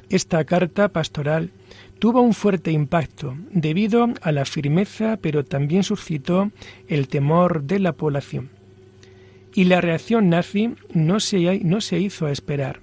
Esta 0.10 0.44
carta 0.44 0.90
pastoral 0.90 1.52
tuvo 2.00 2.22
un 2.22 2.34
fuerte 2.34 2.72
impacto 2.72 3.38
debido 3.52 4.08
a 4.22 4.32
la 4.34 4.44
firmeza, 4.44 5.18
pero 5.22 5.46
también 5.46 5.84
suscitó 5.84 6.52
el 6.90 7.08
temor 7.08 7.64
de 7.64 7.80
la 7.80 7.94
población. 7.94 8.50
Y 9.54 9.66
la 9.66 9.80
reacción 9.80 10.30
nazi 10.30 10.76
no 10.94 11.20
se, 11.20 11.62
no 11.64 11.80
se 11.80 12.00
hizo 12.00 12.28
esperar. 12.28 12.82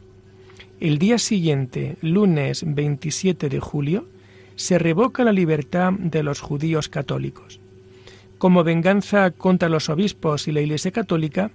El 0.81 0.99
día 0.99 1.19
siguiente, 1.19 1.97
lunes 2.01 2.63
27 2.65 3.49
de 3.49 3.61
julio, 3.61 4.07
se 4.55 4.79
revoca 4.79 5.25
la 5.25 5.33
libertad 5.33 5.93
de 5.93 6.23
los 6.23 6.41
judíos 6.41 6.89
católicos. 6.89 7.61
Como 8.39 8.65
venganza 8.65 9.33
contra 9.33 9.69
los 9.69 9.89
obispos 9.89 10.49
y 10.49 10.53
la 10.53 10.61
Iglesia 10.61 10.93
católica, 10.93 11.51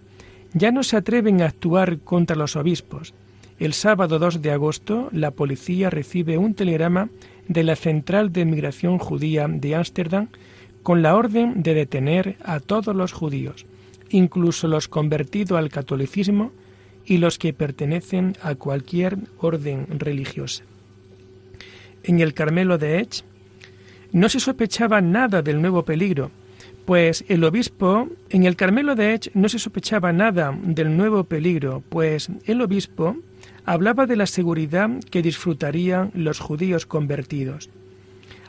ya 0.53 0.71
no 0.71 0.83
se 0.83 0.97
atreven 0.97 1.41
a 1.41 1.47
actuar 1.47 1.99
contra 1.99 2.35
los 2.35 2.55
obispos. 2.55 3.13
El 3.59 3.73
sábado 3.73 4.19
2 4.19 4.41
de 4.41 4.51
agosto, 4.51 5.09
la 5.11 5.31
policía 5.31 5.89
recibe 5.89 6.37
un 6.37 6.53
telegrama 6.53 7.09
de 7.47 7.63
la 7.63 7.75
Central 7.75 8.31
de 8.31 8.45
Migración 8.45 8.97
Judía 8.97 9.47
de 9.47 9.75
Ámsterdam 9.75 10.27
con 10.81 11.01
la 11.01 11.15
orden 11.15 11.63
de 11.63 11.73
detener 11.73 12.35
a 12.43 12.59
todos 12.59 12.95
los 12.95 13.13
judíos, 13.13 13.65
incluso 14.09 14.67
los 14.67 14.87
convertidos 14.87 15.57
al 15.57 15.69
catolicismo 15.69 16.51
y 17.05 17.17
los 17.17 17.37
que 17.37 17.53
pertenecen 17.53 18.35
a 18.41 18.55
cualquier 18.55 19.17
orden 19.39 19.87
religiosa. 19.89 20.63
En 22.03 22.19
el 22.19 22.33
Carmelo 22.33 22.77
de 22.77 22.99
Ech 22.99 23.23
no 24.11 24.29
se 24.29 24.39
sospechaba 24.39 25.01
nada 25.01 25.41
del 25.41 25.61
nuevo 25.61 25.83
peligro, 25.83 26.31
pues 26.85 27.23
el 27.27 27.43
obispo, 27.43 28.09
en 28.29 28.43
el 28.43 28.55
Carmelo 28.55 28.95
de 28.95 29.13
Ech 29.13 29.31
no 29.33 29.49
se 29.49 29.59
sospechaba 29.59 30.11
nada 30.11 30.57
del 30.61 30.95
nuevo 30.97 31.23
peligro, 31.23 31.83
pues 31.89 32.29
el 32.45 32.61
obispo 32.61 33.17
hablaba 33.65 34.05
de 34.05 34.15
la 34.15 34.25
seguridad 34.25 34.89
que 35.09 35.21
disfrutarían 35.21 36.11
los 36.13 36.39
judíos 36.39 36.85
convertidos. 36.85 37.69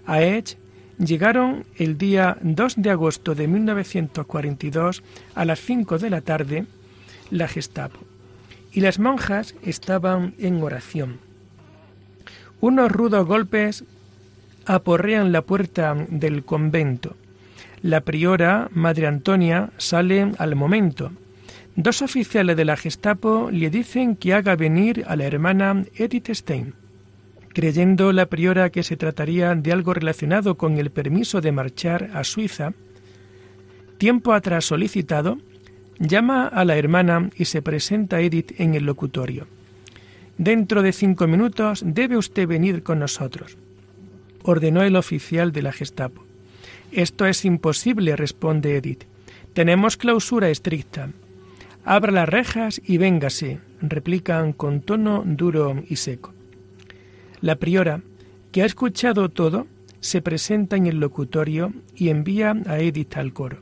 A 0.07 0.23
Ech 0.23 0.57
llegaron 0.99 1.65
el 1.77 1.99
día 1.99 2.39
2 2.43 2.75
de 2.79 2.91
agosto 2.91 3.35
de 3.35 3.49
1942 3.49 5.03
a 5.35 5.45
las 5.45 5.61
5 5.61 5.99
de 5.99 6.11
la 6.11 6.21
tarde 6.21 6.67
la 7.31 7.49
Gestapo 7.49 8.01
y 8.73 8.81
las 8.81 8.99
monjas 8.99 9.55
estaban 9.63 10.35
en 10.39 10.63
oración. 10.63 11.19
Unos 12.61 12.91
rudos 12.91 13.27
golpes 13.27 13.85
aporrean 14.67 15.33
la 15.33 15.43
puerta 15.43 15.95
del 16.09 16.45
convento. 16.45 17.17
La 17.85 18.01
priora, 18.01 18.71
Madre 18.73 19.07
Antonia, 19.07 19.69
sale 19.77 20.33
al 20.39 20.57
momento. 20.57 21.13
Dos 21.77 22.01
oficiales 22.01 22.57
de 22.57 22.65
la 22.65 22.79
Gestapo 22.79 23.51
le 23.53 23.69
dicen 23.69 24.17
que 24.17 24.33
haga 24.33 24.57
venir 24.57 25.05
a 25.07 25.17
la 25.17 25.25
hermana 25.25 25.85
Edith 25.95 26.31
Stein. 26.31 26.73
Creyendo 27.53 28.11
la 28.15 28.25
priora 28.25 28.71
que 28.71 28.83
se 28.83 28.97
trataría 28.97 29.55
de 29.55 29.71
algo 29.71 29.93
relacionado 29.93 30.55
con 30.55 30.79
el 30.79 30.89
permiso 30.93 31.43
de 31.43 31.53
marchar 31.53 32.09
a 32.15 32.25
Suiza, 32.25 32.73
tiempo 33.99 34.33
atrás 34.33 34.65
solicitado, 34.65 35.37
llama 35.99 36.47
a 36.47 36.65
la 36.65 36.79
hermana 36.79 37.29
y 37.37 37.45
se 37.45 37.61
presenta 37.61 38.23
Edith 38.23 38.59
en 38.59 38.75
el 38.75 38.87
locutorio. 38.87 39.47
Dentro 40.39 40.81
de 40.81 40.95
cinco 40.95 41.27
minutos 41.27 41.83
debe 41.85 42.17
usted 42.17 42.49
venir 42.49 42.83
con 42.83 42.99
nosotros, 42.99 43.59
ordenó 44.43 44.81
el 44.81 44.97
oficial 44.97 45.53
de 45.53 45.61
la 45.61 45.73
Gestapo. 45.73 46.24
Esto 46.95 47.27
es 47.27 47.45
imposible, 47.45 48.15
responde 48.15 48.77
Edith. 48.77 49.03
Tenemos 49.53 49.97
clausura 49.97 50.49
estricta. 50.49 51.11
Abra 51.85 52.13
las 52.13 52.29
rejas 52.29 52.81
y 52.85 52.99
véngase, 52.99 53.59
replican 53.81 54.53
con 54.53 54.81
tono 54.81 55.25
duro 55.27 55.83
y 55.89 55.97
seco. 55.97 56.33
La 57.41 57.57
priora, 57.57 58.03
que 58.53 58.63
ha 58.63 58.65
escuchado 58.65 59.29
todo, 59.29 59.67
se 59.99 60.23
presenta 60.23 60.77
en 60.77 60.87
el 60.87 61.01
locutorio 61.01 61.73
y 61.97 62.11
envía 62.11 62.55
a 62.67 62.79
Edith 62.79 63.17
al 63.17 63.33
coro. 63.33 63.59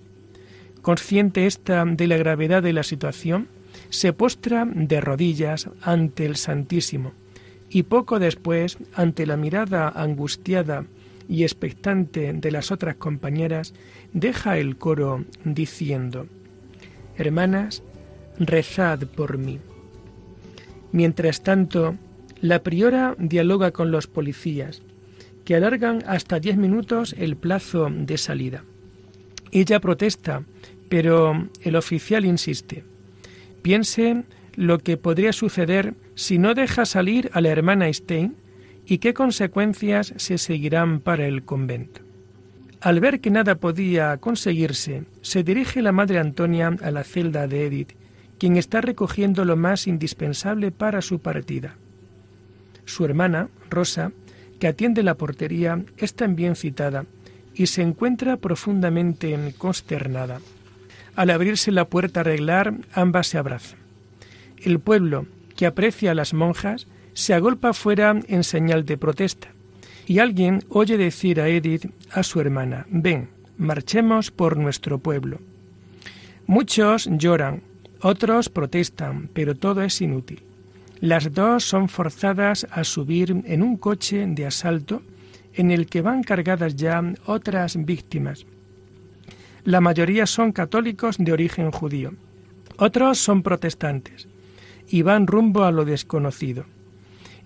Consciente 0.82 1.46
esta 1.46 1.86
de 1.86 2.06
la 2.06 2.18
gravedad 2.18 2.62
de 2.62 2.74
la 2.74 2.82
situación, 2.82 3.48
se 3.88 4.12
postra 4.12 4.66
de 4.66 5.00
rodillas 5.00 5.70
ante 5.80 6.26
el 6.26 6.36
Santísimo 6.36 7.14
y 7.70 7.84
poco 7.84 8.18
después, 8.18 8.76
ante 8.92 9.24
la 9.24 9.38
mirada 9.38 9.88
angustiada 9.88 10.84
y 11.32 11.44
expectante 11.44 12.34
de 12.34 12.50
las 12.50 12.70
otras 12.70 12.96
compañeras, 12.96 13.72
deja 14.12 14.58
el 14.58 14.76
coro 14.76 15.24
diciendo, 15.44 16.26
Hermanas, 17.16 17.82
rezad 18.38 18.98
por 19.06 19.38
mí. 19.38 19.58
Mientras 20.92 21.42
tanto, 21.42 21.96
la 22.42 22.62
priora 22.62 23.16
dialoga 23.18 23.70
con 23.70 23.90
los 23.90 24.08
policías, 24.08 24.82
que 25.46 25.54
alargan 25.54 26.04
hasta 26.06 26.38
diez 26.38 26.58
minutos 26.58 27.14
el 27.16 27.36
plazo 27.36 27.88
de 27.90 28.18
salida. 28.18 28.64
Ella 29.52 29.80
protesta, 29.80 30.42
pero 30.90 31.48
el 31.62 31.76
oficial 31.76 32.26
insiste. 32.26 32.84
Piense 33.62 34.24
lo 34.54 34.80
que 34.80 34.98
podría 34.98 35.32
suceder 35.32 35.94
si 36.14 36.36
no 36.36 36.52
deja 36.52 36.84
salir 36.84 37.30
a 37.32 37.40
la 37.40 37.48
hermana 37.48 37.90
Stein 37.90 38.36
y 38.86 38.98
qué 38.98 39.14
consecuencias 39.14 40.12
se 40.16 40.38
seguirán 40.38 41.00
para 41.00 41.26
el 41.26 41.44
convento. 41.44 42.00
Al 42.80 42.98
ver 42.98 43.20
que 43.20 43.30
nada 43.30 43.54
podía 43.54 44.16
conseguirse, 44.16 45.04
se 45.20 45.44
dirige 45.44 45.82
la 45.82 45.92
madre 45.92 46.18
Antonia 46.18 46.76
a 46.82 46.90
la 46.90 47.04
celda 47.04 47.46
de 47.46 47.66
Edith, 47.66 47.92
quien 48.38 48.56
está 48.56 48.80
recogiendo 48.80 49.44
lo 49.44 49.56
más 49.56 49.86
indispensable 49.86 50.72
para 50.72 51.00
su 51.00 51.20
partida. 51.20 51.76
Su 52.84 53.04
hermana, 53.04 53.48
Rosa, 53.70 54.10
que 54.58 54.66
atiende 54.66 55.04
la 55.04 55.14
portería, 55.14 55.84
es 55.96 56.14
también 56.14 56.56
citada 56.56 57.06
y 57.54 57.66
se 57.66 57.82
encuentra 57.82 58.36
profundamente 58.36 59.54
consternada. 59.58 60.40
Al 61.14 61.30
abrirse 61.30 61.70
la 61.70 61.84
puerta 61.84 62.20
a 62.20 62.22
arreglar, 62.22 62.74
ambas 62.92 63.28
se 63.28 63.38
abrazan. 63.38 63.78
El 64.58 64.80
pueblo, 64.80 65.26
que 65.56 65.66
aprecia 65.66 66.12
a 66.12 66.14
las 66.14 66.34
monjas, 66.34 66.88
se 67.14 67.34
agolpa 67.34 67.72
fuera 67.72 68.18
en 68.26 68.44
señal 68.44 68.84
de 68.84 68.98
protesta, 68.98 69.48
y 70.06 70.18
alguien 70.18 70.64
oye 70.68 70.96
decir 70.96 71.40
a 71.40 71.48
Edith, 71.48 71.90
a 72.10 72.22
su 72.22 72.40
hermana, 72.40 72.86
ven, 72.90 73.30
marchemos 73.56 74.30
por 74.30 74.56
nuestro 74.56 74.98
pueblo. 74.98 75.40
Muchos 76.46 77.08
lloran, 77.10 77.62
otros 78.00 78.48
protestan, 78.48 79.30
pero 79.32 79.54
todo 79.54 79.82
es 79.82 80.00
inútil. 80.00 80.42
Las 81.00 81.32
dos 81.32 81.64
son 81.64 81.88
forzadas 81.88 82.66
a 82.70 82.84
subir 82.84 83.42
en 83.44 83.62
un 83.62 83.76
coche 83.76 84.24
de 84.26 84.46
asalto 84.46 85.02
en 85.54 85.70
el 85.70 85.86
que 85.86 86.00
van 86.00 86.22
cargadas 86.22 86.76
ya 86.76 87.02
otras 87.26 87.76
víctimas. 87.84 88.46
La 89.64 89.80
mayoría 89.80 90.26
son 90.26 90.52
católicos 90.52 91.16
de 91.18 91.32
origen 91.32 91.70
judío, 91.70 92.14
otros 92.78 93.18
son 93.18 93.42
protestantes 93.42 94.28
y 94.88 95.02
van 95.02 95.26
rumbo 95.26 95.64
a 95.64 95.72
lo 95.72 95.84
desconocido 95.84 96.64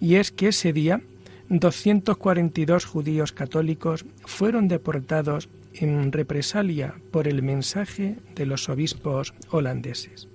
y 0.00 0.16
es 0.16 0.30
que 0.30 0.48
ese 0.48 0.72
día 0.72 1.00
242 1.48 2.84
judíos 2.84 3.32
católicos 3.32 4.04
fueron 4.24 4.68
deportados 4.68 5.48
en 5.74 6.12
represalia 6.12 6.94
por 7.10 7.28
el 7.28 7.42
mensaje 7.42 8.16
de 8.34 8.46
los 8.46 8.68
obispos 8.68 9.34
holandeses. 9.50 10.28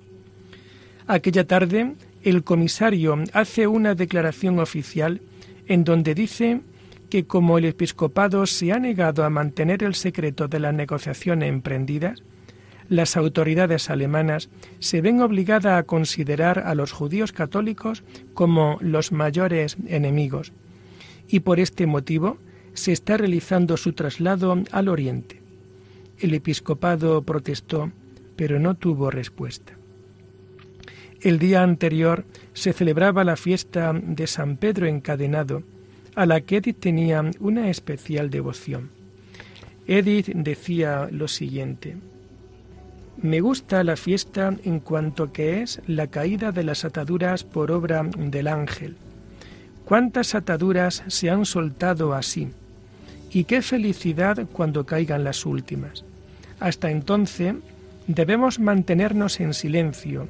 Aquella 1.08 1.46
tarde, 1.46 1.96
el 2.24 2.44
comisario 2.44 3.18
hace 3.34 3.68
una 3.68 3.96
declaración 3.96 4.60
oficial 4.60 5.22
en 5.68 5.84
donde 5.84 6.16
dice 6.16 6.62
que 7.10 7.26
como 7.26 7.58
el 7.58 7.66
episcopado 7.66 8.46
se 8.46 8.72
ha 8.72 8.80
negado 8.80 9.26
a 9.26 9.30
mantener 9.30 9.84
el 9.84 9.96
secreto 9.96 10.48
de 10.48 10.60
las 10.60 10.74
negociaciones 10.74 11.50
emprendidas, 11.50 12.24
las 12.92 13.16
autoridades 13.16 13.90
alemanas 13.90 14.50
se 14.80 15.00
ven 15.00 15.22
obligadas 15.22 15.80
a 15.80 15.84
considerar 15.84 16.60
a 16.60 16.76
los 16.76 16.92
judíos 16.92 17.32
católicos 17.32 18.04
como 18.34 18.78
los 18.82 19.14
mayores 19.14 19.78
enemigos 19.88 20.52
y 21.30 21.40
por 21.40 21.62
este 21.62 21.88
motivo 21.88 22.38
se 22.74 22.92
está 22.92 23.16
realizando 23.16 23.78
su 23.78 23.94
traslado 23.94 24.62
al 24.72 24.90
oriente. 24.90 25.42
El 26.20 26.34
episcopado 26.34 27.22
protestó, 27.22 27.94
pero 28.36 28.60
no 28.60 28.76
tuvo 28.76 29.10
respuesta. 29.10 29.72
El 31.22 31.40
día 31.40 31.64
anterior 31.64 32.26
se 32.52 32.74
celebraba 32.74 33.24
la 33.24 33.38
fiesta 33.38 33.94
de 33.94 34.28
San 34.28 34.58
Pedro 34.58 34.86
encadenado, 34.86 35.64
a 36.14 36.26
la 36.26 36.42
que 36.42 36.58
Edith 36.58 36.82
tenía 36.82 37.24
una 37.40 37.70
especial 37.70 38.30
devoción. 38.30 38.90
Edith 39.88 40.28
decía 40.36 41.08
lo 41.10 41.30
siguiente, 41.30 41.96
me 43.18 43.42
gusta 43.42 43.84
la 43.84 43.96
fiesta 43.96 44.56
en 44.64 44.80
cuanto 44.80 45.32
que 45.32 45.62
es 45.62 45.82
la 45.88 46.08
caída 46.08 46.52
de 46.52 46.64
las 46.64 46.86
ataduras 46.86 47.44
por 47.44 47.72
obra 47.72 48.04
del 48.04 48.48
ángel. 48.48 48.96
¿Cuántas 49.86 50.36
ataduras 50.36 51.04
se 51.08 51.30
han 51.30 51.46
soltado 51.46 52.14
así? 52.14 52.50
Y 53.32 53.44
qué 53.44 53.62
felicidad 53.62 54.48
cuando 54.52 54.86
caigan 54.86 55.24
las 55.24 55.46
últimas. 55.46 56.04
Hasta 56.60 56.92
entonces 56.92 57.56
debemos 58.08 58.60
mantenernos 58.60 59.40
en 59.40 59.54
silencio, 59.54 60.28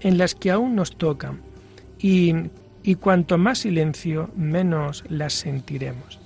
en 0.00 0.18
las 0.18 0.34
que 0.34 0.50
aún 0.50 0.76
nos 0.76 0.96
tocan, 0.96 1.40
y, 1.98 2.34
cuanto 3.00 3.38
más 3.38 3.58
silencio, 3.58 4.30
menos 4.36 5.04
las 5.08 5.32
sentiremos. 5.32 6.20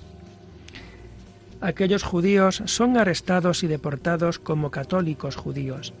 Aquellos 1.61 2.03
judíos 2.03 2.63
son 2.65 2.97
arrestados 2.97 3.63
y 3.63 3.67
deportados 3.67 4.39
como 4.39 4.71
católicos 4.71 5.35
judíos, 5.35 5.93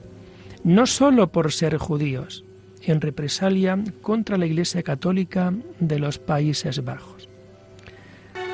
no 0.63 0.87
sólo 0.87 1.31
por 1.31 1.51
ser 1.51 1.77
judíos, 1.77 2.43
en 2.83 2.99
represalia 2.99 3.77
contra 4.01 4.37
la 4.37 4.47
Iglesia 4.47 4.81
Católica 4.81 5.53
de 5.79 5.99
los 5.99 6.17
Países 6.17 6.83
Bajos. 6.83 7.29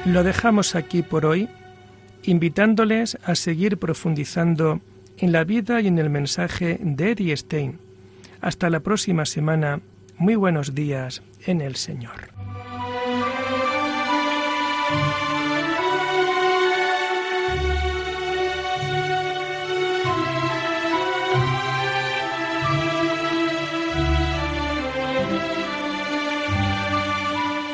Lo 0.06 0.24
dejamos 0.24 0.76
aquí 0.76 1.02
por 1.02 1.26
hoy, 1.26 1.50
invitándoles 2.24 3.18
a 3.24 3.36
seguir 3.36 3.78
profundizando 3.78 4.82
en 5.18 5.32
la 5.32 5.44
vida 5.44 5.82
y 5.82 5.88
en 5.88 6.00
el 6.00 6.10
mensaje 6.10 6.78
de 6.82 7.12
Eddie 7.12 7.36
Stein. 7.38 7.80
Hasta 8.42 8.70
la 8.70 8.82
próxima 8.82 9.26
semana. 9.26 9.82
Muy 10.18 10.36
buenos 10.36 10.76
días 10.76 11.22
en 11.46 11.62
el 11.62 11.76
Señor. 11.76 12.37